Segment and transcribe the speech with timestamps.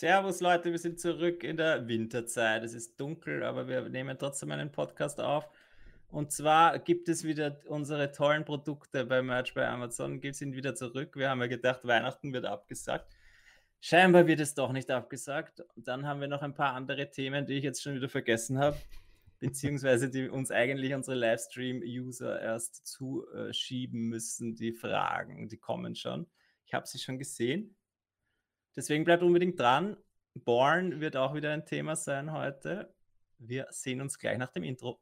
[0.00, 2.64] Servus Leute, wir sind zurück in der Winterzeit.
[2.64, 5.46] Es ist dunkel, aber wir nehmen trotzdem einen Podcast auf.
[6.08, 10.74] Und zwar gibt es wieder unsere tollen Produkte bei Merch bei Amazon, es ihn wieder
[10.74, 11.16] zurück.
[11.16, 13.14] Wir haben ja gedacht, Weihnachten wird abgesagt.
[13.82, 15.60] Scheinbar wird es doch nicht abgesagt.
[15.76, 18.58] Und dann haben wir noch ein paar andere Themen, die ich jetzt schon wieder vergessen
[18.58, 18.78] habe,
[19.38, 26.26] beziehungsweise die uns eigentlich unsere Livestream-User erst zuschieben müssen, die Fragen, die kommen schon.
[26.64, 27.76] Ich habe sie schon gesehen.
[28.76, 29.96] Deswegen bleibt unbedingt dran.
[30.34, 32.94] Born wird auch wieder ein Thema sein heute.
[33.38, 35.00] Wir sehen uns gleich nach dem Intro.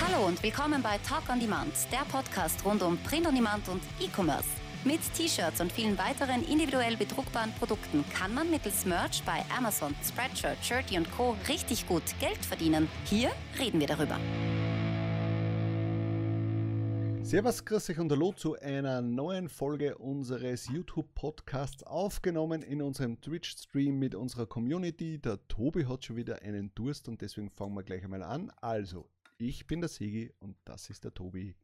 [0.00, 3.82] Hallo und willkommen bei Talk on Demand, der Podcast rund um Print on Demand und
[4.00, 4.48] E-Commerce.
[4.84, 10.58] Mit T-Shirts und vielen weiteren individuell bedruckbaren Produkten kann man mittels Merch bei Amazon, Spreadshirt,
[10.64, 11.36] Shirty und Co.
[11.48, 12.88] richtig gut Geld verdienen.
[13.04, 13.30] Hier
[13.60, 14.18] reden wir darüber.
[17.32, 23.98] Servus, grüß euch und hallo zu einer neuen Folge unseres YouTube-Podcasts, aufgenommen in unserem Twitch-Stream
[23.98, 25.18] mit unserer Community.
[25.18, 28.52] Der Tobi hat schon wieder einen Durst und deswegen fangen wir gleich einmal an.
[28.60, 29.08] Also,
[29.38, 31.56] ich bin der Sigi und das ist der Tobi.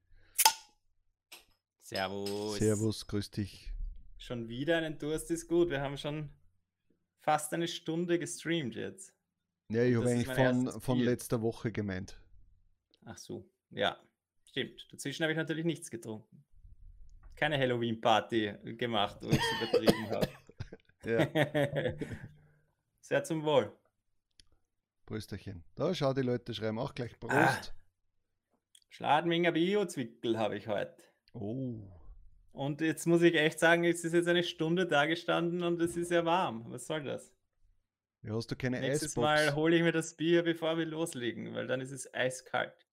[1.82, 2.56] Servus.
[2.56, 3.70] Servus, grüß dich.
[4.16, 5.68] Schon wieder einen Durst ist gut.
[5.68, 6.30] Wir haben schon
[7.20, 9.12] fast eine Stunde gestreamt jetzt.
[9.68, 12.18] Ja, ich habe eigentlich von, von letzter Woche gemeint.
[13.04, 13.98] Ach so, ja,
[14.48, 14.86] stimmt.
[14.90, 16.44] Dazwischen habe ich natürlich nichts getrunken.
[17.36, 20.28] Keine Halloween-Party gemacht, wo ich es übertrieben habe.
[21.04, 21.26] Ja,
[23.00, 23.72] Sehr zum Wohl.
[25.06, 25.64] Prösterchen.
[25.76, 27.34] Da schau, die Leute schreiben auch gleich Prost.
[27.34, 27.56] Ah.
[28.90, 31.02] Schladminger Bio-Zwickel habe ich heute.
[31.32, 31.88] Oh,
[32.50, 35.96] Und jetzt muss ich echt sagen, es ist jetzt eine Stunde da gestanden und es
[35.96, 36.64] ist ja warm.
[36.72, 37.32] Was soll das?
[38.22, 39.24] ja, hast du keine Nächstes Eisbox?
[39.24, 42.87] Mal hole ich mir das Bier, bevor wir loslegen, weil dann ist es eiskalt.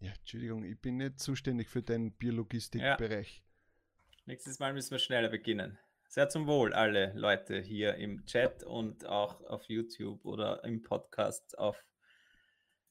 [0.00, 3.42] Ja, Entschuldigung, ich bin nicht zuständig für den Bierlogistikbereich.
[4.26, 5.78] Nächstes Mal müssen wir schneller beginnen.
[6.08, 11.58] Sehr zum Wohl, alle Leute hier im Chat und auch auf YouTube oder im Podcast
[11.58, 11.84] auf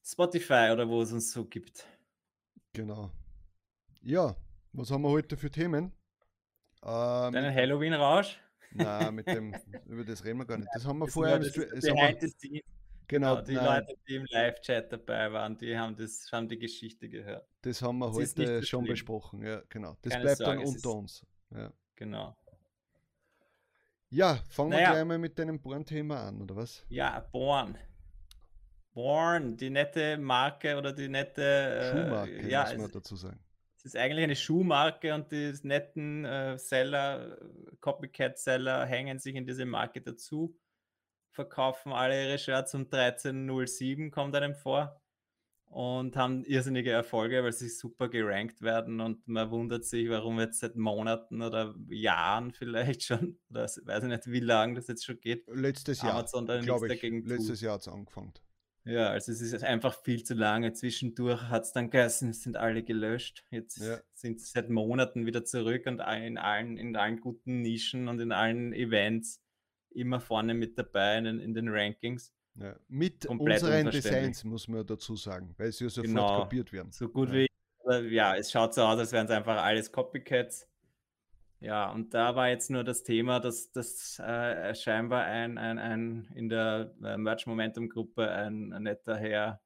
[0.04, 1.86] Spotify oder wo es uns so gibt.
[2.74, 3.12] Genau.
[4.02, 4.36] Ja,
[4.74, 5.94] was haben wir heute für Themen?
[6.84, 8.40] Ähm, Deinen Halloween-Rausch?
[8.72, 9.56] Nein, mit dem,
[9.88, 10.70] über das reden wir gar nicht.
[10.74, 11.40] Das haben wir Das vorher.
[11.40, 12.38] das Stre- das
[13.10, 16.48] wir, genau, Genau, die nein, Leute, die im Live-Chat dabei waren, die haben, das, haben
[16.50, 17.48] die Geschichte gehört.
[17.62, 18.92] das haben wir nicht heute schon schlimm.
[18.94, 19.42] besprochen.
[19.46, 19.98] Ja, genau.
[20.02, 21.26] Das Keine bleibt Sorge, dann unter uns.
[21.52, 22.38] Ja, Genau.
[24.10, 24.92] ja fangen wir Naja.
[24.92, 26.86] gleich mal mit deinem Born-Thema an, oder was?
[26.90, 27.78] Ja, Born.
[28.94, 31.42] Born, die nette Marke oder die nette.
[31.42, 33.40] äh, Schuhmarke, ja, muss man dazu sagen.
[33.78, 39.46] es ist eigentlich eine Schuhmarke und die netten äh, Seller, äh, Copycat-Seller hängen sich in
[39.46, 40.58] diese Marke dazu,
[41.32, 45.02] verkaufen alle ihre Shirts um 13.07, kommt einem vor.
[45.70, 50.60] Und haben irrsinnige Erfolge, weil sie super gerankt werden und man wundert sich, warum jetzt
[50.62, 55.20] seit Monaten oder Jahren vielleicht schon, oder weiß ich nicht, wie lange das jetzt schon
[55.20, 56.94] geht, Letztes Jahr, Amazon da nichts glaube ich.
[56.94, 57.32] dagegen tut.
[57.32, 58.34] Letztes Jahr hat es angefangen.
[58.86, 60.72] Ja, also es ist einfach viel zu lange.
[60.72, 63.44] Zwischendurch hat es dann geheißen, es sind alle gelöscht.
[63.52, 64.00] Jetzt Ja.
[64.14, 68.32] sind sie seit Monaten wieder zurück und in allen, in allen guten Nischen und in
[68.32, 69.44] allen Events
[69.92, 72.34] immer vorne mit dabei in den, in den Rankings.
[72.56, 72.76] Ja.
[72.88, 73.92] Mit Komplett unseren.
[73.92, 76.42] Designs, muss man dazu sagen, weil sie ja sofort Genau.
[76.44, 76.92] kopiert werden.
[76.92, 77.36] So gut Ja.
[77.36, 80.68] wie, ja, es schaut so aus, als wären es einfach alles Copycats.
[81.60, 86.28] Ja, und da war jetzt nur das Thema, dass das äh, scheinbar ein, ein, ein
[86.36, 89.60] in der äh, Merch Momentum Gruppe ein, ein netter Herr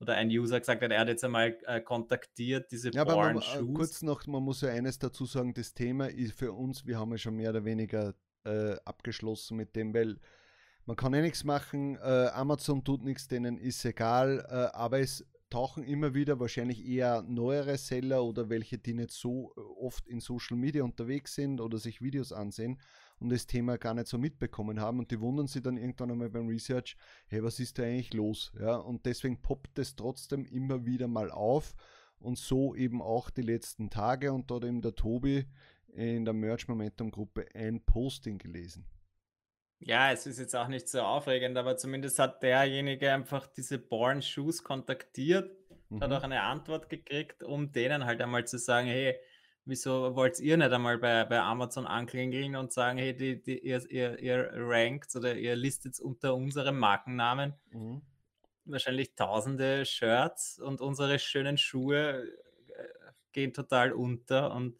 [0.00, 3.32] oder ein User gesagt hat, er hat jetzt einmal äh, kontaktiert, diese Ja, aber man,
[3.34, 3.74] Born äh, Shoes.
[3.74, 7.10] kurz noch, man muss ja eines dazu sagen, das Thema ist für uns, wir haben
[7.12, 8.14] ja schon mehr oder weniger
[8.48, 10.16] äh, abgeschlossen mit dem, weil
[10.86, 15.26] man kann eh nichts machen, äh, Amazon tut nichts, denen ist egal, äh, aber es
[15.50, 20.20] tauchen immer wieder wahrscheinlich eher neuere Seller oder welche, die nicht so äh, oft in
[20.20, 22.80] Social Media unterwegs sind oder sich Videos ansehen
[23.18, 26.30] und das Thema gar nicht so mitbekommen haben und die wundern sich dann irgendwann einmal
[26.30, 26.96] beim Research,
[27.28, 28.52] hey, was ist da eigentlich los?
[28.60, 31.74] Ja, und deswegen poppt es trotzdem immer wieder mal auf
[32.20, 35.46] und so eben auch die letzten Tage und dort eben der Tobi
[35.92, 38.86] in der Merch Momentum Gruppe ein Posting gelesen.
[39.80, 44.22] Ja, es ist jetzt auch nicht so aufregend, aber zumindest hat derjenige einfach diese Born
[44.22, 45.56] Shoes kontaktiert,
[46.00, 46.12] hat Mhm.
[46.12, 49.16] auch eine Antwort gekriegt, um denen halt einmal zu sagen, hey,
[49.64, 53.88] wieso wollt ihr nicht einmal bei, bei Amazon anklingeln und sagen, hey, die, die, ihr,
[53.90, 58.02] ihr, ihr rankt oder ihr listet unter unserem Markennamen Mhm.
[58.64, 62.88] wahrscheinlich tausende Shirts und unsere schönen Schuhe äh,
[63.32, 64.78] gehen total unter und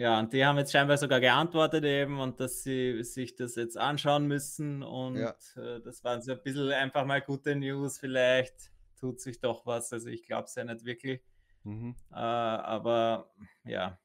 [0.00, 3.76] ja, und die haben jetzt scheinbar sogar geantwortet eben und dass sie sich das jetzt
[3.76, 5.34] anschauen müssen und Ja.
[5.56, 9.92] äh, das waren so ein bisschen einfach mal gute News, vielleicht tut sich doch was,
[9.92, 11.20] also ich glaube es ja nicht wirklich.
[11.64, 11.96] Mhm.
[12.12, 13.30] Äh, aber
[13.64, 13.98] ja.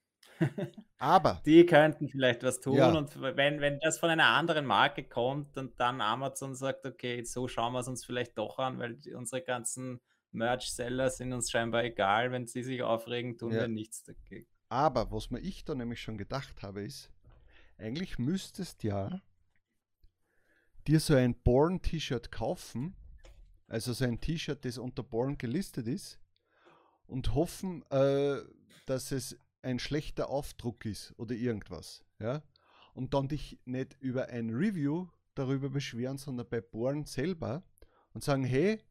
[0.98, 2.76] aber die könnten vielleicht was tun.
[2.76, 2.92] Ja.
[2.92, 7.48] Und wenn, wenn das von einer anderen Marke kommt und dann Amazon sagt, okay, so
[7.48, 10.02] schauen wir es uns vielleicht doch an, weil die, unsere ganzen
[10.34, 13.62] Merch-Seller sind uns scheinbar egal, wenn sie sich aufregen, tun ja.
[13.62, 14.50] wir nichts dagegen.
[14.70, 17.12] Aber was mir ich da nämlich schon gedacht habe, ist,
[17.78, 19.22] eigentlich müsstest ja
[20.88, 22.96] dir so ein Born-T-Shirt kaufen,
[23.68, 26.20] also so ein T-Shirt, das unter Born gelistet ist,
[27.08, 28.42] und hoffen, äh,
[28.86, 32.04] dass es ein schlechter Aufdruck ist oder irgendwas.
[32.20, 32.44] Ja?
[32.94, 37.64] Und dann dich nicht über ein Review darüber beschweren, sondern bei Born selber
[38.14, 38.82] und sagen, hey,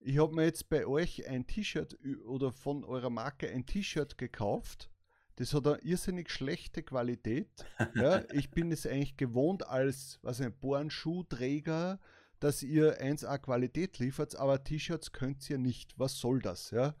[0.00, 4.90] ich habe mir jetzt bei euch ein T-Shirt oder von eurer Marke ein T-Shirt gekauft.
[5.36, 7.48] Das hat eine irrsinnig schlechte Qualität.
[7.94, 11.98] Ja, ich bin es eigentlich gewohnt als was ein Born-Schuhträger,
[12.40, 15.98] dass ihr 1A Qualität liefert, aber T-Shirts könnt ihr nicht.
[15.98, 16.70] Was soll das?
[16.70, 16.94] Ja?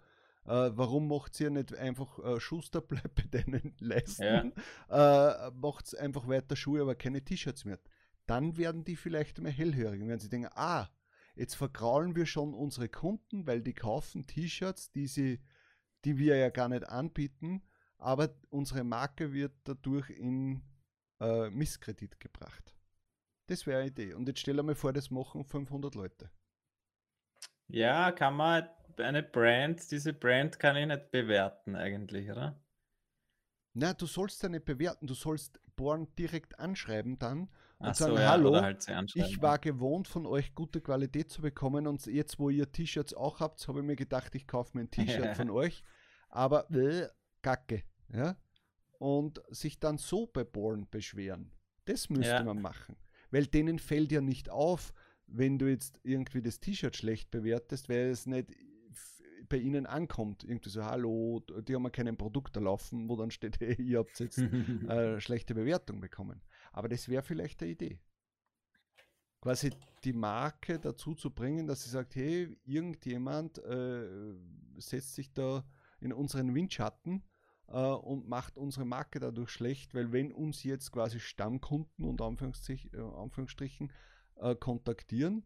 [0.46, 4.52] Äh, warum macht ihr nicht einfach äh, Schuster bleibt bei denen leisten?
[4.88, 5.46] Ja.
[5.46, 7.78] Äh, macht einfach weiter Schuhe, aber keine T-Shirts mehr.
[8.26, 10.88] Dann werden die vielleicht mehr hellhörig, wenn sie denken, ah,
[11.34, 15.40] jetzt vergraulen wir schon unsere Kunden, weil die kaufen T-Shirts, die, sie,
[16.04, 17.62] die wir ja gar nicht anbieten,
[17.98, 20.62] aber unsere Marke wird dadurch in
[21.20, 22.74] äh, Misskredit gebracht.
[23.46, 24.14] Das wäre eine Idee.
[24.14, 26.30] Und jetzt stell mir vor, das machen 500 Leute.
[27.68, 32.60] Ja, kann man eine Brand, diese Brand kann ich nicht bewerten eigentlich, oder?
[33.72, 37.48] Na, du sollst ja nicht bewerten, du sollst Born direkt anschreiben dann
[37.80, 41.40] und Ach sagen, so, ja, hallo, halt ich war gewohnt von euch gute Qualität zu
[41.40, 44.84] bekommen und jetzt, wo ihr T-Shirts auch habt, habe ich mir gedacht, ich kaufe mir
[44.84, 45.82] ein T-Shirt von euch,
[46.28, 47.08] aber äh,
[47.40, 47.82] Kacke,
[48.12, 48.36] ja?
[48.98, 51.52] Und sich dann so bei Born beschweren.
[51.86, 52.44] Das müsste ja.
[52.44, 52.96] man machen.
[53.30, 54.92] Weil denen fällt ja nicht auf,
[55.26, 58.50] wenn du jetzt irgendwie das T-Shirt schlecht bewertest, weil es nicht
[59.48, 60.44] bei ihnen ankommt.
[60.44, 64.18] Irgendwie so, hallo, die haben ja kein Produkt erlaufen, wo dann steht, hey, ihr habt
[64.20, 64.38] jetzt
[64.88, 66.42] äh, schlechte Bewertung bekommen.
[66.72, 68.00] Aber das wäre vielleicht eine Idee.
[69.40, 69.70] Quasi
[70.04, 74.34] die Marke dazu zu bringen, dass sie sagt, hey, irgendjemand äh,
[74.76, 75.64] setzt sich da
[76.00, 77.22] in unseren Windschatten
[77.68, 82.24] äh, und macht unsere Marke dadurch schlecht, weil wenn uns jetzt quasi Stammkunden und äh,
[82.24, 83.92] Anführungsstrichen
[84.36, 85.44] äh, kontaktieren,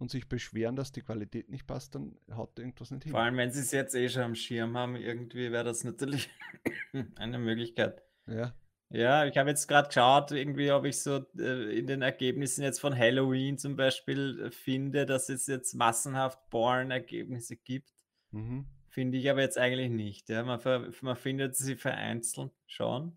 [0.00, 3.12] und sich beschweren, dass die Qualität nicht passt, dann haut irgendwas nicht hin.
[3.12, 6.30] Vor allem, wenn sie es jetzt eh schon am Schirm haben, irgendwie wäre das natürlich
[7.16, 8.02] eine Möglichkeit.
[8.26, 8.54] Ja.
[8.92, 12.80] Ja, ich habe jetzt gerade geschaut, irgendwie, ob ich so äh, in den Ergebnissen jetzt
[12.80, 17.92] von Halloween zum Beispiel äh, finde, dass es jetzt massenhaft Born-Ergebnisse gibt.
[18.32, 18.66] Mhm.
[18.88, 20.28] Finde ich aber jetzt eigentlich nicht.
[20.28, 20.42] Ja.
[20.42, 20.60] Man,
[21.02, 23.16] man findet sie vereinzelt schon.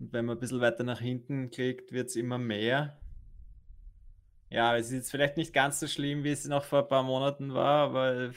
[0.00, 2.98] Und wenn man ein bisschen weiter nach hinten klickt, wird es immer mehr.
[4.48, 7.02] Ja, es ist jetzt vielleicht nicht ganz so schlimm, wie es noch vor ein paar
[7.02, 8.32] Monaten war, aber.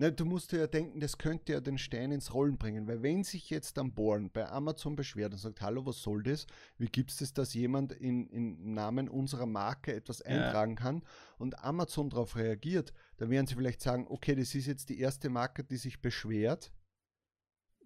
[0.00, 3.22] Ne, du musst ja denken, das könnte ja den Stein ins Rollen bringen, weil wenn
[3.22, 6.46] sich jetzt am Born bei Amazon beschwert und sagt, hallo, was soll das?
[6.78, 10.82] Wie gibt es das, dass jemand in, im Namen unserer Marke etwas eintragen ja.
[10.82, 11.02] kann
[11.36, 15.28] und Amazon darauf reagiert, dann werden sie vielleicht sagen, okay, das ist jetzt die erste
[15.28, 16.72] Marke, die sich beschwert.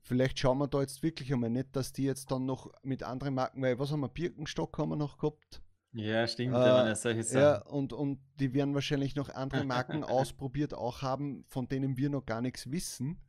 [0.00, 3.34] Vielleicht schauen wir da jetzt wirklich einmal nicht, dass die jetzt dann noch mit anderen
[3.34, 5.63] Marken, weil was haben wir, Birkenstock haben wir noch gehabt,
[5.94, 7.40] ja, stimmt, äh, ja, solche Sachen.
[7.40, 12.10] Ja, und, und die werden wahrscheinlich noch andere Marken ausprobiert auch haben, von denen wir
[12.10, 13.20] noch gar nichts wissen.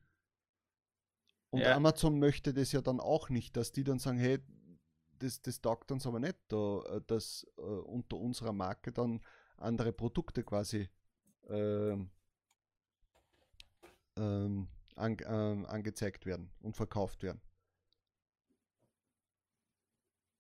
[1.52, 1.76] Und ja.
[1.76, 4.40] Amazon möchte das ja dann auch nicht, dass die dann sagen, hey,
[5.20, 9.22] das, das taugt uns aber nicht, da, äh, dass äh, unter unserer Marke dann
[9.58, 10.90] andere Produkte quasi
[11.48, 12.10] ähm,
[14.18, 17.42] ähm, an, äh, angezeigt werden und verkauft werden.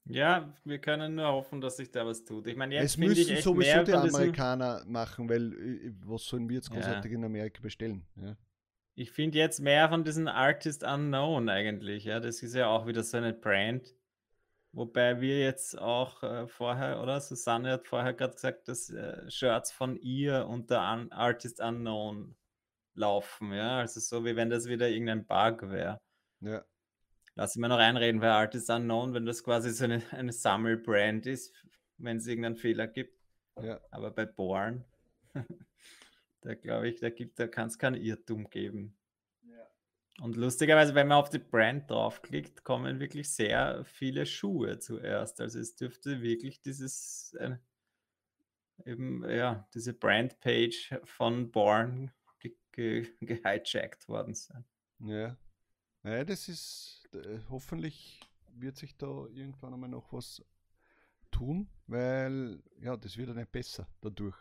[0.07, 2.45] Ja, wir können nur hoffen, dass sich da was tut.
[2.47, 6.57] Ich meine, jetzt es müssen ich sowieso die Amerikaner machen, weil äh, was sollen wir
[6.57, 7.17] jetzt großartig ja.
[7.17, 8.05] in Amerika bestellen?
[8.15, 8.35] Ja.
[8.93, 12.05] Ich finde jetzt mehr von diesen Artist Unknown eigentlich.
[12.05, 13.93] Ja, das ist ja auch wieder so eine Brand.
[14.71, 17.19] Wobei wir jetzt auch äh, vorher, oder?
[17.19, 22.35] Susanne hat vorher gerade gesagt, dass äh, Shirts von ihr unter Un Artist Unknown
[22.93, 23.53] laufen.
[23.53, 25.99] Ja, also so wie wenn das wieder irgendein Bug wäre.
[26.41, 26.63] Ja.
[27.35, 31.53] Lass mich noch reinreden, weil Artist Unknown, wenn das quasi so eine, eine Sammelbrand ist,
[31.97, 33.19] wenn es irgendeinen Fehler gibt.
[33.61, 33.81] Ja.
[33.91, 34.85] Aber bei Born,
[36.41, 38.97] da glaube ich, da, da kann es keinen Irrtum geben.
[39.43, 39.67] Ja.
[40.21, 45.41] Und lustigerweise, wenn man auf die Brand draufklickt, kommen wirklich sehr viele Schuhe zuerst.
[45.41, 47.57] Also es dürfte wirklich dieses äh,
[48.85, 52.11] eben, ja, diese Brandpage von Born
[52.71, 54.65] gehijackt ge worden sein.
[54.99, 55.37] Ja.
[56.03, 58.19] Naja, das ist äh, hoffentlich
[58.55, 60.43] wird sich da irgendwann einmal noch was
[61.31, 64.35] tun, weil ja, das wird ja nicht besser dadurch.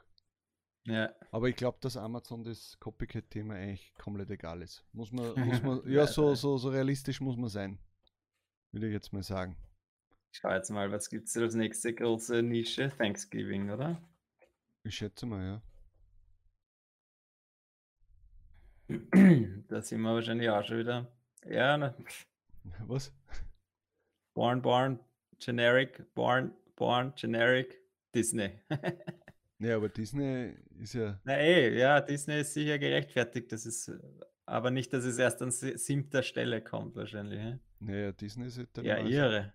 [0.87, 1.11] Ja.
[1.31, 4.85] Aber ich glaube, dass Amazon das Copycat-Thema eigentlich komplett egal ist.
[4.93, 7.79] Muss man, muss man, ja, so, so, so realistisch muss man sein.
[8.71, 9.57] Würde ich jetzt mal sagen.
[10.33, 12.93] Schau jetzt mal, was gibt es als nächste große Nische?
[12.99, 14.03] Thanksgiving, oder?
[14.83, 15.63] Ich schätze mal, ja.
[19.69, 21.11] Da sind wir wahrscheinlich auch schon wieder.
[21.47, 21.95] Ja, ne.
[22.87, 23.13] Was?
[24.35, 24.99] Born, born,
[25.39, 27.81] generic, born, born, generic,
[28.15, 28.61] Disney.
[29.61, 31.19] Ja, aber Disney ist ja.
[31.25, 33.51] Na eh, ja, Disney ist sicher gerechtfertigt.
[33.53, 33.91] Das ist
[34.45, 37.41] aber nicht, dass es erst an si- siebter Stelle kommt, wahrscheinlich.
[37.79, 39.55] Naja, Disney ist halt Ja, irre.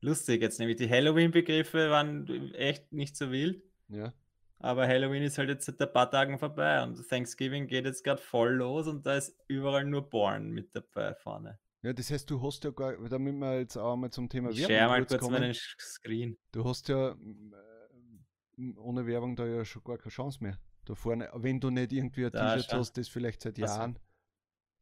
[0.00, 3.62] Lustig, jetzt nämlich die Halloween-Begriffe waren echt nicht so wild.
[3.88, 4.12] Ja.
[4.58, 8.20] Aber Halloween ist halt jetzt seit ein paar Tagen vorbei und Thanksgiving geht jetzt gerade
[8.20, 11.58] voll los und da ist überall nur Born mit dabei vorne.
[11.82, 14.64] Ja, das heißt, du hast ja gar, damit wir jetzt auch mal zum Thema Ich
[14.64, 16.36] share mal kurz kommen, meinen Screen.
[16.52, 20.58] du hast ja äh, ohne Werbung da ja schon gar keine Chance mehr.
[20.84, 23.58] Da vorne, wenn du nicht irgendwie ein T-Shirt hast, das vielleicht seit.
[23.58, 23.98] Jahren,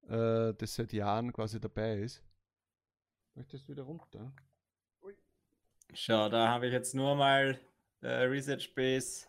[0.08, 2.22] äh, das seit Jahren quasi dabei ist.
[3.34, 4.32] Möchtest du wieder runter?
[5.92, 7.58] Schau, da habe ich jetzt nur mal
[8.00, 9.26] äh, Research Base,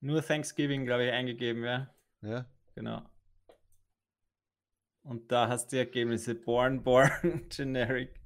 [0.00, 1.94] nur Thanksgiving, glaube ich, eingegeben, ja.
[2.22, 2.46] Ja.
[2.74, 3.02] Genau.
[5.02, 6.34] Und da hast du die Ergebnisse.
[6.34, 8.20] Born, Born, Generic.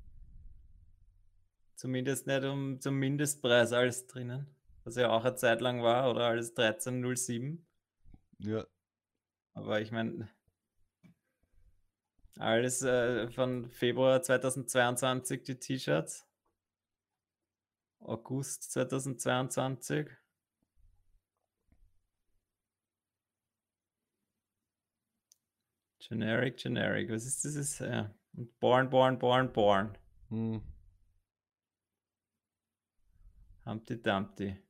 [1.76, 4.47] Zumindest nicht um zum Mindestpreis alles drinnen.
[4.85, 7.59] Was ja auch eine Zeit lang war, oder alles 13,07.
[8.38, 8.66] Ja.
[9.54, 10.28] Aber ich meine,
[12.38, 16.26] alles äh, von Februar 2022 die T-Shirts.
[18.00, 20.11] August 2022.
[26.08, 27.11] Generic, generic.
[27.11, 27.78] Was ist dieses?
[27.78, 28.14] Ja.
[28.37, 29.99] Und born, born, born, born.
[30.28, 30.62] Hm.
[33.64, 34.62] Humpty Dumpty.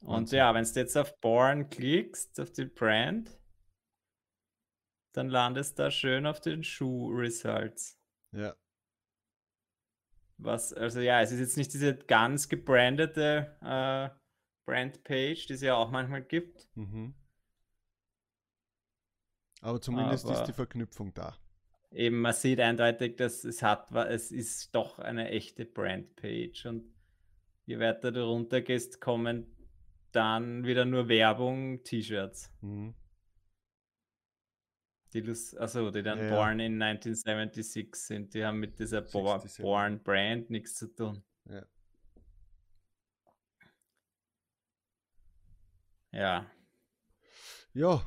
[0.00, 0.38] Und Wahnsinn.
[0.38, 3.38] ja, wenn du jetzt auf Born klickst, auf die Brand,
[5.12, 7.98] dann landest du da schön auf den Schuh-Results.
[8.32, 8.56] Ja.
[10.36, 14.10] Was, also ja, es ist jetzt nicht diese ganz gebrandete äh,
[14.66, 16.68] Brand-Page, die es ja auch manchmal gibt.
[16.76, 17.14] Mhm.
[19.60, 21.36] Aber zumindest ist Aber- die Verknüpfung da.
[21.90, 26.84] Eben, man sieht eindeutig, dass es hat, es ist doch eine echte Brand-Page und
[27.64, 29.46] je weiter du runter gehst, kommen
[30.12, 32.52] dann wieder nur Werbung, T-Shirts.
[32.60, 32.94] Mhm.
[35.14, 35.22] Die,
[35.56, 36.34] also, die dann Ja, ja.
[36.34, 38.34] born in 1976 sind.
[38.34, 39.62] Die haben mit dieser Bo 67.
[39.62, 41.24] Born Brand nichts zu tun.
[41.46, 41.64] Ja.
[46.12, 46.50] Ja.
[47.72, 48.02] Ja,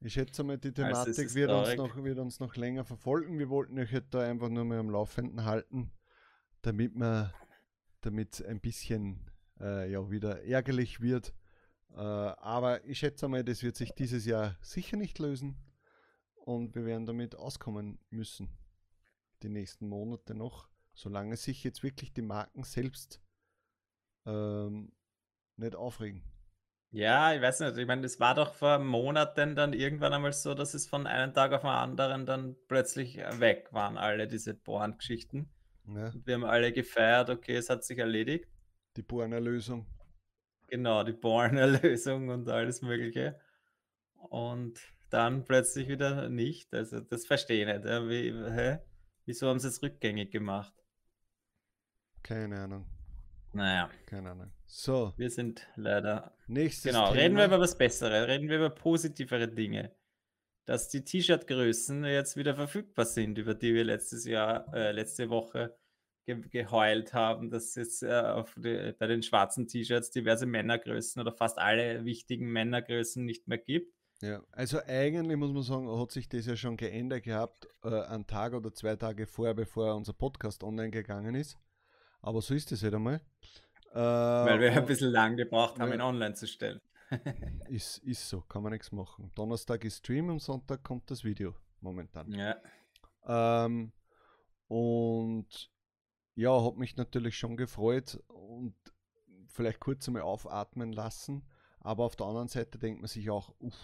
[0.00, 2.84] ich schätze mal, die Also, es Thematik ist wird uns, noch, wird uns noch länger
[2.84, 3.38] verfolgen.
[3.38, 5.90] Wir wollten euch halt da einfach nur mal am Laufenden halten,
[6.62, 7.32] damit man,
[8.00, 11.34] damit ein bisschen äh, ja, wieder ärgerlich wird.
[11.90, 15.56] Äh, aber ich schätze mal, das wird sich dieses Jahr sicher nicht lösen
[16.34, 18.48] und wir werden damit auskommen müssen.
[19.42, 23.20] Die nächsten Monate noch, solange sich jetzt wirklich die Marken selbst
[24.26, 24.92] ähm,
[25.56, 26.22] nicht aufregen.
[26.90, 27.76] Ja, ich weiß nicht.
[27.78, 31.32] Ich meine, es war doch vor Monaten dann irgendwann einmal so, dass es von einem
[31.34, 35.50] Tag auf den anderen dann plötzlich äh, weg waren, alle diese Born-Geschichten.
[35.86, 38.48] Ja, wir haben alle gefeiert, okay, es hat sich erledigt.
[38.96, 39.86] die Borner-Lösung.
[40.68, 43.38] Genau, die Born-Erlösung und alles Mögliche.
[44.14, 44.80] Und
[45.10, 46.74] dann plötzlich wieder nicht.
[46.74, 47.86] Also, das verstehe ich nicht.
[47.86, 48.08] Ja.
[48.08, 48.78] Wie, hä?
[49.26, 50.72] Wieso haben sie es rückgängig gemacht?
[52.22, 52.86] Keine Ahnung,
[53.52, 54.52] Naja, keine Ahnung.
[54.70, 57.20] So, wir sind leider nächstes Genau, Thema.
[57.22, 59.92] reden wir über was Besseres, reden wir über positivere Dinge.
[60.66, 65.74] Dass die T-Shirt-Größen jetzt wieder verfügbar sind, über die wir letztes Jahr, äh, letzte Woche
[66.26, 71.58] ge geheult haben, dass es äh, die, bei den schwarzen T-Shirts diverse Männergrößen oder fast
[71.58, 73.94] alle wichtigen Männergrößen nicht mehr gibt.
[74.20, 78.26] Ja, also eigentlich muss man sagen, hat sich das ja schon geändert gehabt, äh, einen
[78.26, 81.56] Tag oder zwei Tage vorher, bevor unser Podcast online gegangen ist.
[82.20, 83.22] Aber so ist es halt einmal.
[83.92, 85.94] Äh, Weil wir ein und- bisschen lang gebraucht haben, ja.
[85.96, 86.80] ihn online zu stellen.
[87.68, 89.30] Ist, ist so, kann man nichts machen.
[89.34, 92.30] Donnerstag ist Stream, am Sonntag kommt das Video momentan.
[92.32, 92.56] Ja,
[93.26, 93.92] Ähm,
[94.66, 95.70] und
[96.34, 98.74] ja, hat mich natürlich schon gefreut und
[99.48, 101.48] vielleicht kurz einmal aufatmen lassen.
[101.80, 103.74] Aber auf der anderen Seite denkt man sich auch, uff,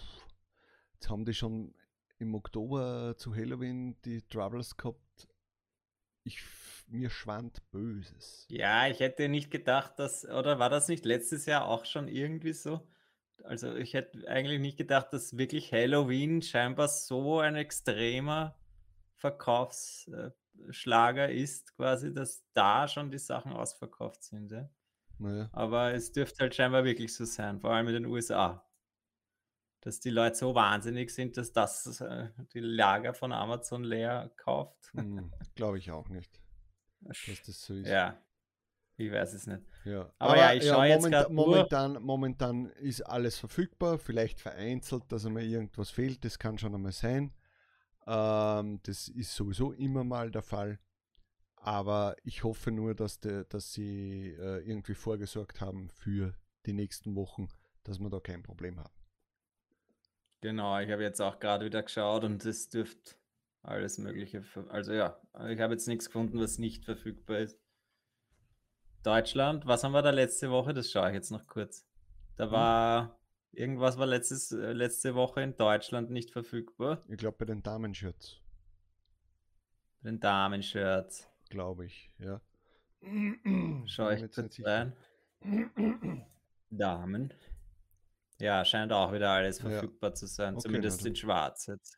[0.93, 1.73] jetzt haben die schon
[2.19, 4.99] im Oktober zu Halloween die Troubles gehabt.
[6.25, 6.43] Ich,
[6.87, 8.45] mir schwand Böses.
[8.49, 12.53] Ja, ich hätte nicht gedacht, dass, oder war das nicht letztes Jahr auch schon irgendwie
[12.53, 12.87] so?
[13.43, 18.57] Also ich hätte eigentlich nicht gedacht, dass wirklich Halloween scheinbar so ein extremer
[19.13, 24.51] Verkaufsschlager ist, quasi, dass da schon die Sachen ausverkauft sind.
[24.51, 24.67] Ja?
[25.19, 25.49] Naja.
[25.51, 28.64] Aber es dürfte halt scheinbar wirklich so sein, vor allem in den USA.
[29.85, 34.91] Dass die Leute so wahnsinnig sind, dass das äh, die Lager von Amazon leer kauft.
[34.93, 36.41] Hm, Glaube ich auch nicht,
[37.01, 37.87] dass das so ist.
[37.87, 38.19] Ja,
[38.97, 39.61] ich weiß es nicht.
[39.83, 40.11] Ja.
[40.17, 45.23] Aber ja, ich schaue jetzt grad nur- momentan, momentan ist alles verfügbar, vielleicht vereinzelt, dass
[45.27, 47.31] einmal irgendwas fehlt, das kann schon einmal sein.
[48.07, 50.79] Ähm, das ist sowieso immer mal der Fall.
[51.57, 56.33] Aber ich hoffe nur, dass, de, dass sie äh, irgendwie vorgesorgt haben für
[56.65, 57.49] die nächsten Wochen,
[57.83, 58.93] dass wir da kein Problem haben.
[60.45, 63.15] Genau, ich habe jetzt auch gerade wieder geschaut und es dürfte
[63.63, 64.43] alles Mögliche.
[64.69, 67.59] Also ja, ich habe jetzt nichts gefunden, was nicht verfügbar ist.
[69.01, 70.75] Deutschland, was haben wir da letzte Woche?
[70.75, 71.87] Das schaue ich jetzt noch kurz.
[72.35, 73.19] Da war
[73.53, 77.01] irgendwas war letztes, äh, letzte Woche in Deutschland nicht verfügbar.
[77.09, 78.39] Ich glaube bei den Damenshirts,
[80.03, 81.27] Den Damenshirts.
[81.49, 82.39] glaube ich, ja.
[83.87, 84.93] Schaue ich jetzt rein.
[86.69, 87.33] Damen.
[88.39, 89.69] Ja, scheint auch wieder alles Ja.
[89.69, 91.97] verfügbar zu sein, Okay, zumindest in Schwarz jetzt.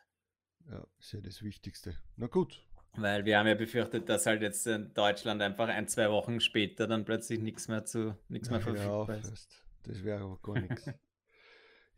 [0.70, 1.96] Ja, ist ja das Wichtigste.
[2.16, 2.62] Na gut,
[3.00, 6.88] Weil wir haben ja befürchtet, dass halt jetzt in Deutschland einfach ein, zwei Wochen später
[6.88, 9.64] dann plötzlich nichts mehr zu nichts mehr verfügbar auf, ist.
[9.84, 10.90] Das wäre aber gar nichts.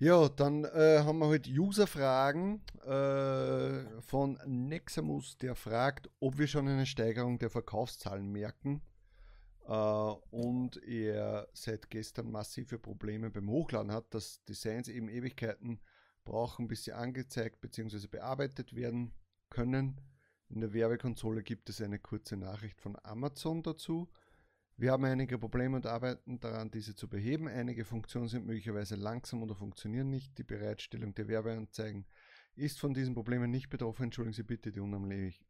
[0.02, 6.68] Ja, dann äh, haben wir halt User-Fragen äh, von Nexamus, der fragt, ob wir schon
[6.70, 8.82] eine Steigerung der Verkaufszahlen merken.
[9.70, 15.80] Äh, und er seit gestern massive Probleme beim Hochladen hat, dass Designs eben Ewigkeiten
[16.26, 18.08] brauchen, bis sie angezeigt bzw.
[18.08, 19.14] bearbeitet werden
[19.50, 20.02] können.
[20.50, 24.10] In der Werbekonsole gibt es eine kurze Nachricht von Amazon dazu.
[24.76, 27.48] Wir haben einige Probleme und arbeiten daran, diese zu beheben.
[27.48, 30.38] Einige Funktionen sind möglicherweise langsam oder funktionieren nicht.
[30.40, 32.06] Die Bereitstellung der Werbeanzeigen
[32.56, 34.04] ist von diesen Problemen nicht betroffen.
[34.06, 35.44] Entschuldigen Sie bitte die Unannehmlich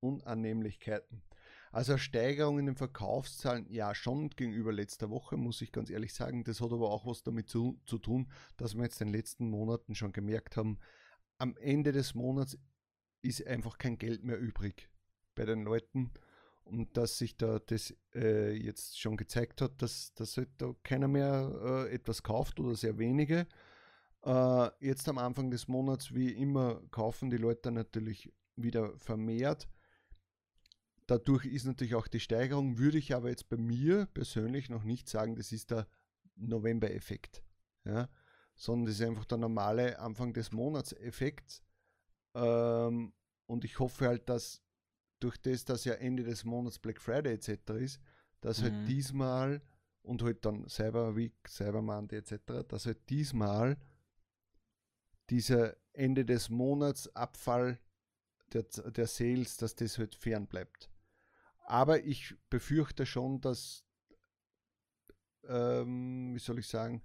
[0.00, 1.22] Unannehmlichkeiten.
[1.70, 6.42] Also Steigerung in den Verkaufszahlen, ja schon gegenüber letzter Woche, muss ich ganz ehrlich sagen.
[6.42, 9.48] Das hat aber auch was damit zu, zu tun, dass wir jetzt in den letzten
[9.48, 10.78] Monaten schon gemerkt haben,
[11.38, 12.58] am Ende des Monats
[13.22, 14.90] ist einfach kein Geld mehr übrig
[15.34, 16.10] bei den Leuten
[16.64, 21.08] und dass sich da das äh, jetzt schon gezeigt hat, dass, dass halt da keiner
[21.08, 23.46] mehr äh, etwas kauft oder sehr wenige.
[24.24, 29.68] Äh, jetzt am Anfang des Monats, wie immer, kaufen die Leute natürlich wieder vermehrt.
[31.10, 35.08] Dadurch ist natürlich auch die Steigerung, würde ich aber jetzt bei mir persönlich noch nicht
[35.08, 35.88] sagen, das ist der
[36.36, 37.42] November-Effekt.
[37.84, 38.08] Ja?
[38.54, 41.64] Sondern das ist einfach der normale Anfang des Monats-Effekt.
[42.34, 43.12] Ähm,
[43.46, 44.62] und ich hoffe halt, dass
[45.18, 47.70] durch das, dass ja Ende des Monats Black Friday etc.
[47.80, 48.00] ist,
[48.40, 48.86] dass halt Mhm.
[48.86, 49.62] diesmal
[50.02, 53.76] und halt dann Cyber Week, Cyber Monday etc., dass halt diesmal
[55.28, 57.80] dieser Ende des Monats Abfall
[58.52, 60.88] der, der Sales, dass das halt fern bleibt.
[61.70, 63.84] Aber ich befürchte schon, dass,
[65.44, 67.00] ähm, wie soll ich sagen,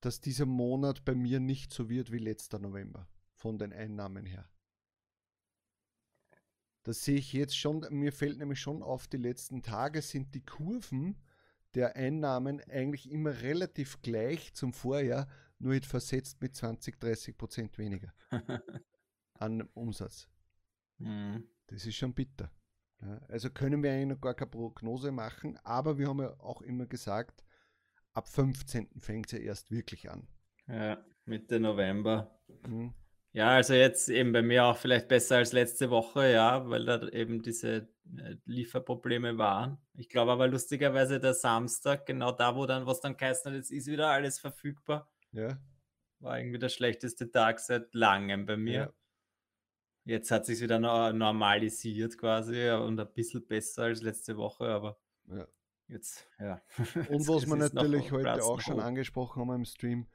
[0.00, 4.50] dass dieser Monat bei mir nicht so wird wie letzter November von den Einnahmen her.
[6.82, 10.44] Das sehe ich jetzt schon, mir fällt nämlich schon auf, die letzten Tage sind die
[10.44, 11.22] Kurven
[11.74, 15.28] der Einnahmen eigentlich immer relativ gleich zum Vorjahr,
[15.60, 18.12] nur jetzt versetzt mit 20, 30 Prozent weniger
[19.34, 20.28] an Umsatz.
[20.98, 21.48] Mhm.
[21.68, 22.50] Das ist schon bitter.
[23.00, 26.62] Ja, also können wir eigentlich noch gar keine Prognose machen, aber wir haben ja auch
[26.62, 27.44] immer gesagt,
[28.12, 29.00] ab 15.
[29.00, 30.28] fängt es ja erst wirklich an.
[30.66, 32.38] Ja, Mitte November.
[32.66, 32.94] Mhm.
[33.32, 37.06] Ja, also jetzt eben bei mir auch vielleicht besser als letzte Woche, ja, weil da
[37.08, 39.78] eben diese äh, Lieferprobleme waren.
[39.94, 43.70] Ich glaube aber lustigerweise der Samstag, genau da, wo dann, was dann geheißen hat, jetzt
[43.70, 45.58] ist wieder alles verfügbar, Ja,
[46.20, 48.72] war irgendwie der schlechteste Tag seit langem bei mir.
[48.72, 48.92] Ja.
[50.08, 54.64] Jetzt hat sich wieder no- normalisiert quasi ja, und ein bisschen besser als letzte Woche,
[54.66, 55.46] aber ja.
[55.88, 56.62] jetzt, ja.
[57.08, 58.86] Und was wir natürlich heute Platz auch schon oben.
[58.86, 60.06] angesprochen haben im Stream,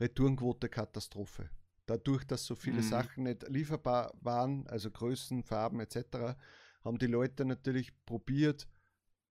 [0.00, 1.50] Retourenquote Katastrophe.
[1.86, 2.82] Dadurch, dass so viele Mhm.
[2.82, 6.36] Sachen nicht lieferbar waren, also Größen, Farben etc.,
[6.84, 8.68] haben die Leute natürlich probiert,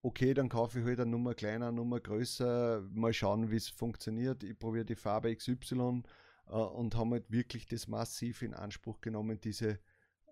[0.01, 3.69] okay, dann kaufe ich halt eine Nummer kleiner, eine Nummer größer, mal schauen, wie es
[3.69, 4.43] funktioniert.
[4.43, 6.03] Ich probiere die Farbe XY
[6.47, 9.79] äh, und haben halt wirklich das massiv in Anspruch genommen, diese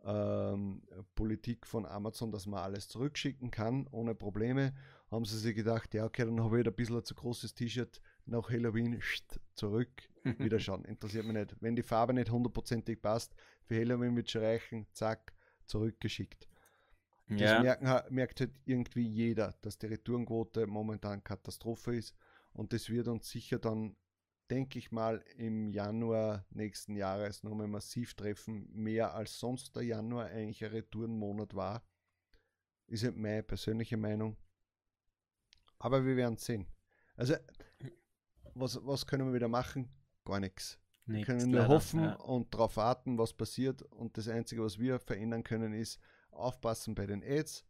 [0.07, 0.81] ähm,
[1.15, 4.73] Politik von Amazon, dass man alles zurückschicken kann, ohne Probleme.
[5.11, 8.01] Haben sie sich gedacht, ja, okay, dann habe ich ein bisschen ein zu großes T-Shirt
[8.25, 9.01] nach Halloween
[9.53, 10.85] zurück, wieder schauen.
[10.85, 11.55] Interessiert mich nicht.
[11.59, 15.33] Wenn die Farbe nicht hundertprozentig passt, für Halloween wird schon reichen, zack,
[15.65, 16.47] zurückgeschickt.
[17.37, 22.15] Das Ja, merken, merkt halt irgendwie jeder, dass die Retourenquote momentan Katastrophe ist.
[22.53, 23.95] Und das wird uns sicher dann,
[24.49, 28.67] denke ich mal, im Januar nächsten Jahres nochmal massiv treffen.
[28.71, 31.83] Mehr als sonst der Januar eigentlich ein Retourenmonat war.
[32.87, 34.37] Ist halt meine persönliche Meinung.
[35.79, 36.65] Aber wir werden sehen.
[37.15, 37.35] Also,
[38.53, 39.89] was, was können wir wieder machen?
[40.25, 40.79] Gar nichts.
[41.05, 42.15] Wir können nur leider, hoffen ja.
[42.15, 43.81] und darauf warten, was passiert.
[43.81, 45.99] Und das Einzige, was wir verändern können, ist
[46.31, 47.65] aufpassen bei den Ads,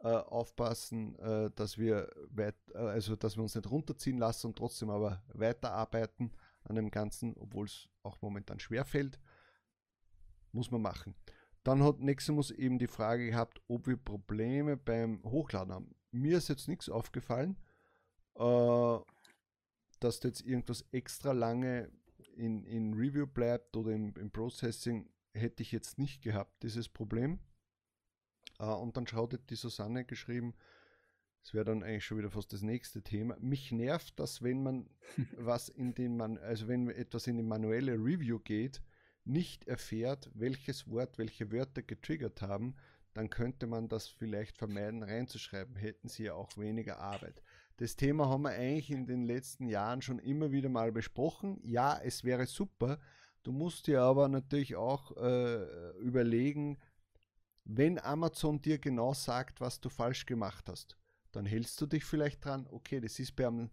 [0.00, 4.58] äh, aufpassen, äh, dass wir weit, äh, also dass wir uns nicht runterziehen lassen und
[4.58, 6.32] trotzdem aber weiterarbeiten
[6.64, 9.20] an dem Ganzen, obwohl es auch momentan schwer fällt.
[10.52, 11.14] Muss man machen.
[11.64, 15.94] Dann hat Neximus eben die Frage gehabt, ob wir Probleme beim Hochladen haben.
[16.12, 17.56] Mir ist jetzt nichts aufgefallen,
[18.36, 18.98] äh,
[20.00, 21.90] dass da jetzt irgendwas extra lange
[22.36, 27.40] in, in Review bleibt oder im, im Processing, hätte ich jetzt nicht gehabt, dieses Problem.
[28.58, 30.54] Äh, und dann schaut die Susanne geschrieben,
[31.42, 33.36] das wäre dann eigentlich schon wieder fast das nächste Thema.
[33.40, 34.90] Mich nervt, dass wenn man
[35.36, 38.82] was in den man, also wenn etwas in die manuelle Review geht,
[39.24, 42.74] nicht erfährt, welches Wort, welche Wörter getriggert haben,
[43.14, 45.76] dann könnte man das vielleicht vermeiden reinzuschreiben.
[45.76, 47.42] Hätten sie ja auch weniger Arbeit.
[47.78, 51.60] Das Thema haben wir eigentlich in den letzten Jahren schon immer wieder mal besprochen.
[51.62, 52.98] Ja, es wäre super.
[53.42, 56.78] Du musst dir aber natürlich auch äh, überlegen,
[57.66, 60.96] wenn Amazon dir genau sagt, was du falsch gemacht hast,
[61.32, 63.70] dann hältst du dich vielleicht dran, okay, das ist bei einem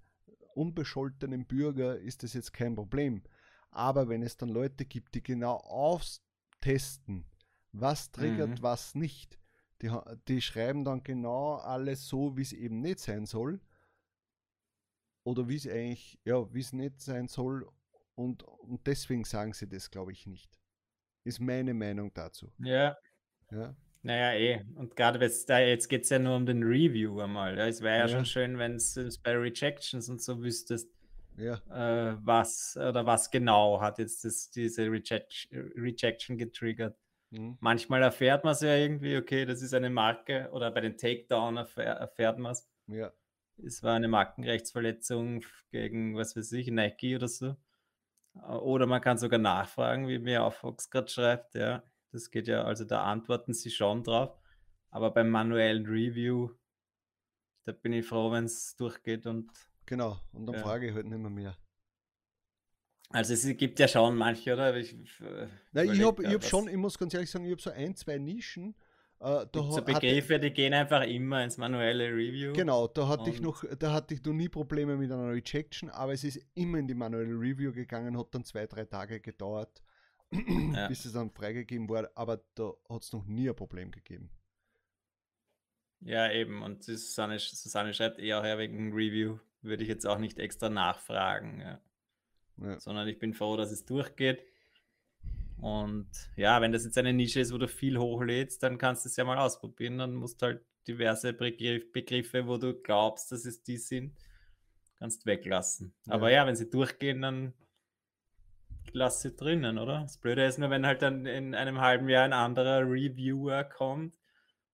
[0.56, 3.24] unbescholtenen Bürger, ist das jetzt kein Problem.
[3.72, 7.26] Aber wenn es dann Leute gibt, die genau austesten,
[7.72, 8.64] was triggert, Mhm.
[8.64, 9.40] was nicht,
[9.82, 9.92] die,
[10.28, 13.62] die schreiben dann genau alles so, wie es eben nicht sein soll.
[15.24, 17.70] Oder wie es eigentlich, ja, wie es nicht sein soll.
[18.16, 20.60] Und, und deswegen sagen sie das, glaube ich, nicht.
[21.26, 22.54] Ist meine Meinung dazu.
[22.60, 22.96] Ja,
[23.52, 24.66] Ja, naja, eh.
[24.76, 27.58] Und gerade jetzt, da, jetzt geht es ja nur um den Review einmal.
[27.60, 28.08] Es wäre ja, Ja.
[28.08, 30.89] schon schön, wenn es bei Rejections und so wüsstest,
[31.38, 36.96] ja, äh, was oder was genau hat jetzt das, diese Reject Rejection getriggert.
[37.32, 37.58] mhm.
[37.60, 41.58] Manchmal erfährt man es ja irgendwie, okay, das ist eine Marke oder bei den Takedown
[41.58, 42.70] erfähr, erfährt man es.
[42.88, 43.12] ja,
[43.58, 47.56] Es war eine Markenrechtsverletzung gegen, was weiß ich, Nike oder so.
[48.36, 51.84] Äh, Oder man kann sogar nachfragen, wie mir auch Fox gerade schreibt, ja.
[52.13, 54.38] Das geht ja, also da antworten sie schon drauf.
[54.91, 56.52] Aber beim manuellen Review,
[57.65, 59.52] da bin ich froh, wenn es durchgeht und
[59.88, 60.19] genau.
[60.32, 60.62] Und dann Ja.
[60.62, 61.58] frage ich halt nicht mehr mehr.
[63.10, 64.76] also es gibt ja schon manche, oder?
[64.78, 67.71] Ich, äh, Nein, ich habe hab schon, ich muss ganz ehrlich sagen, ich habe so
[67.71, 68.76] ein, zwei Nischen.
[69.19, 72.54] Äh, da so Begriffe, die gehen einfach immer ins manuelle Review.
[72.54, 76.13] Genau, da hatte ich noch, da hatte ich noch nie Probleme mit einer Rejection, aber
[76.13, 79.82] es ist immer in die manuelle Review gegangen, hat dann zwei, drei Tage gedauert,
[80.74, 80.88] Ja.
[80.88, 84.30] bis es dann freigegeben wurde, aber da hat es noch nie ein Problem gegeben.
[86.02, 86.62] Ja, eben.
[86.62, 89.38] Und Susanne, Susanne schreibt eher auch ja, wegen Review.
[89.62, 91.62] Würde ich jetzt auch nicht extra nachfragen.
[91.62, 91.82] Ja.
[92.58, 94.43] Ja, Sondern ich bin froh, dass es durchgeht.
[95.58, 99.10] Und ja, wenn das jetzt eine Nische ist, wo du viel hochlädst, dann kannst du
[99.10, 99.98] es ja mal ausprobieren.
[99.98, 104.13] Dann musst du halt diverse Begriff, Begriffe, wo du glaubst, dass es die sind,
[104.98, 105.93] kannst weglassen.
[106.10, 106.41] Aber Ja.
[106.41, 107.54] ja, wenn sie durchgehen, dann
[108.91, 110.02] lass sie drinnen, oder?
[110.02, 114.19] Das Blöde ist nur, wenn halt dann in einem halben Jahr ein anderer Reviewer kommt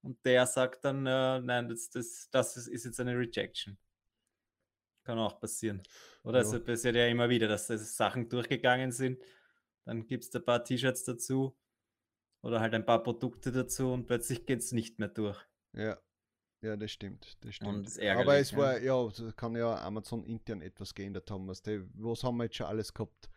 [0.02, 3.78] und der sagt dann, äh, nein, das, das, das ist, ist jetzt eine Rejection.
[5.04, 5.82] Kann auch passieren.
[6.24, 6.52] Oder Ja.
[6.56, 9.22] es passiert ja immer wieder, dass das Sachen durchgegangen sind.
[9.86, 11.58] Dann gibt es ein paar T-Shirts dazu
[12.42, 15.40] oder halt ein paar Produkte dazu und plötzlich geht es nicht mehr durch.
[15.74, 15.98] ja,
[16.62, 17.88] ja, das stimmt, das stimmt.
[18.02, 18.58] aber es ja.
[18.58, 21.48] war, ja, es kann ja Amazon intern etwas geändert haben.
[21.48, 23.30] Was, die, was haben wir jetzt schon alles gehabt?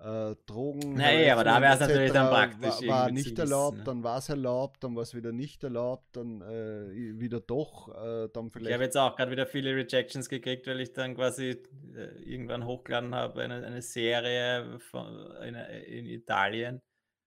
[0.00, 0.94] Äh, Drogen.
[0.94, 1.88] Nee, aber da wär's etc.
[1.88, 3.84] natürlich dann praktisch War, war nicht erlaubt, ne?
[3.84, 8.28] dann war es erlaubt, dann war es wieder nicht erlaubt, dann äh, wieder doch, äh,
[8.32, 8.74] dann Ich vielleicht.
[8.74, 11.60] habe jetzt auch gerade wieder viele Rejections gekriegt, weil ich dann quasi
[11.96, 16.80] äh, irgendwann hochgeladen habe, eine, eine Serie von, in, in Italien.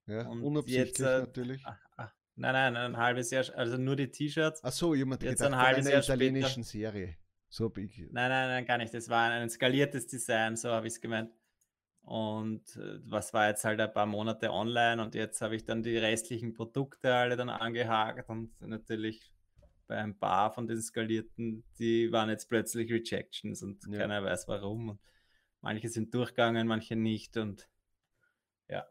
[0.07, 1.65] ja, und unabsichtlich jetzt, äh, natürlich.
[1.65, 4.62] Ah, ah, nein, nein, ein halbes Jahr, also nur die T-Shirts.
[4.63, 7.17] Ach so, jemand jetzt gedacht ein halbes einer Jahr später- italienischen Serie.
[7.49, 7.97] So ich.
[8.12, 8.93] Nein, nein, nein, gar nicht.
[8.93, 11.31] Das war ein, ein skaliertes Design, so habe ich es gemeint.
[12.03, 15.83] Und äh, was war jetzt halt ein paar Monate online und jetzt habe ich dann
[15.83, 19.31] die restlichen Produkte alle dann angehakt und natürlich
[19.87, 23.99] bei ein paar von den skalierten, die waren jetzt plötzlich Rejections und Ja.
[23.99, 24.89] keiner weiß warum.
[24.89, 24.99] Und
[25.61, 27.69] manche sind durchgegangen, manche nicht und
[28.67, 28.87] ja.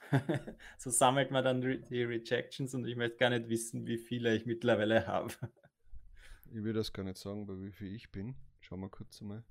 [0.78, 4.46] so sammelt man dann die Rejections und ich möchte gar nicht wissen, wie viele ich
[4.46, 5.34] mittlerweile habe.
[6.50, 8.34] Ich will das gar nicht sagen, bei wie viel ich bin.
[8.60, 9.44] Schauen wir kurz einmal.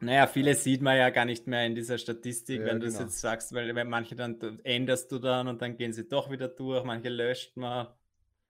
[0.00, 2.94] Naja, viele sieht man ja gar nicht mehr in dieser Statistik, Ja, wenn du es
[2.94, 3.06] genau.
[3.06, 6.84] jetzt sagst, weil manche dann änderst du dann und dann gehen sie doch wieder durch,
[6.84, 7.88] manche löscht man.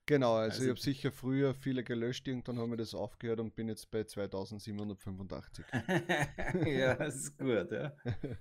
[0.07, 3.55] Genau, also, Also- ich habe sicher früher viele gelöscht, irgendwann haben wir das aufgehört und
[3.55, 5.65] bin jetzt bei 2785.
[6.67, 7.93] ja, das ist gut, ja.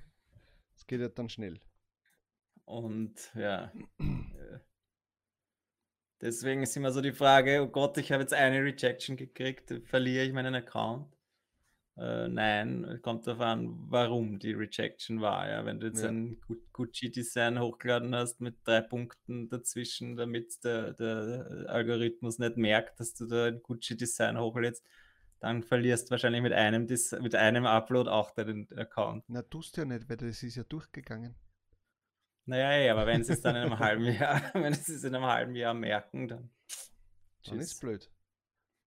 [0.76, 1.60] Es geht ja dann schnell.
[2.66, 3.72] Und ja.
[4.00, 4.60] äh,
[6.22, 10.26] Deswegen ist immer so die Frage, oh Gott, ich habe jetzt eine Rejection gekriegt, verliere
[10.26, 11.08] ich meinen Account?
[12.00, 15.50] Äh, nein, kommt darauf an, warum die Rejection war.
[15.50, 16.08] Ja, wenn du jetzt Ja.
[16.10, 23.00] ein Gu- Gucci-Design hochgeladen hast mit drei Punkten dazwischen, damit der, der Algorithmus nicht merkt,
[23.02, 24.86] dass du da ein Gucci-Design hochlädst,
[25.42, 29.26] dann verlierst du wahrscheinlich mit einem, Des mit einem Upload auch deinen Account.
[29.28, 31.36] Na, tust du ja nicht, weil das ist ja durchgegangen.
[32.46, 35.14] Naja, ja, aber wenn sie es dann in einem halben Jahr, wenn sie es in
[35.16, 36.50] einem halben Jahr merken, dann.
[37.46, 37.80] Dann ist Tschüss.
[37.80, 38.12] blöd.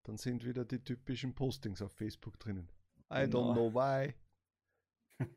[0.03, 2.69] Dann sind wieder die typischen Postings auf Facebook drinnen.
[3.13, 3.51] I Genau.
[3.51, 4.13] don't know why.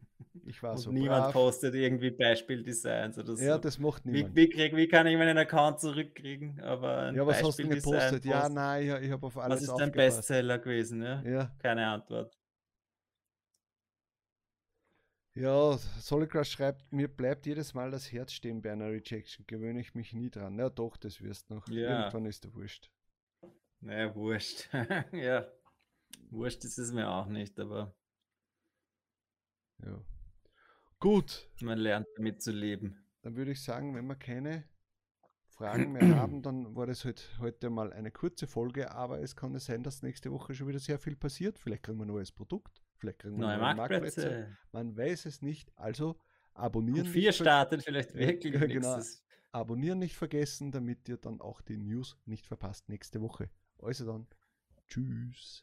[0.44, 1.32] Ich war Und so niemand brav.
[1.32, 3.42] postet irgendwie Beispieldesigns oder so.
[3.44, 4.36] Ja, das macht wie, niemand.
[4.36, 6.60] wie, krieg, wie kann ich meinen Account zurückkriegen?
[6.60, 8.24] Aber ja, was hast du gepostet?
[8.24, 8.54] Ja, posten.
[8.54, 10.16] nein, ich, ich habe auf alles Was ist dein aufgepasst.
[10.18, 11.02] Bestseller gewesen?
[11.02, 11.22] Ja?
[11.22, 12.36] Ja, Keine Antwort.
[15.34, 19.44] ja, Solid Crush schreibt, mir bleibt jedes Mal das Herz stehen bei einer Rejection.
[19.46, 20.58] Gewöhne ich mich nie dran.
[20.58, 21.66] Ja, doch, das wirst noch.
[21.68, 21.98] Ja.
[22.00, 22.90] Irgendwann ist der wurscht.
[23.80, 24.68] Naja, wurscht.
[25.12, 25.46] ja.
[26.30, 27.94] Wurscht ist es mir auch nicht, aber
[29.84, 30.02] Ja.
[30.98, 33.04] Gut, man lernt damit zu leben.
[33.22, 34.64] dann würde ich sagen, wenn wir keine
[35.48, 39.58] Fragen mehr haben, dann war das halt heute mal eine kurze Folge, aber es kann
[39.58, 41.58] sein, dass nächste Woche schon wieder sehr viel passiert.
[41.58, 44.56] Vielleicht kriegen wir ein neues Produkt, vielleicht kriegen wir Neue Marktplätze.
[44.72, 45.70] Man weiß es nicht.
[45.78, 46.18] Also
[46.54, 47.06] abonnieren.
[47.06, 49.00] Q4 nicht ver- startet vielleicht wirklich genau.
[49.52, 53.50] abonnieren nicht vergessen, damit ihr dann auch die News nicht verpasst nächste Woche.
[53.78, 54.26] Also dann,
[54.88, 55.62] tschüss.